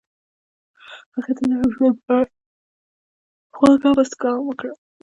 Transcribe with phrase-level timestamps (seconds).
[1.13, 2.33] هغې د نرم ژوند په اړه
[3.55, 4.73] خوږه موسکا هم وکړه.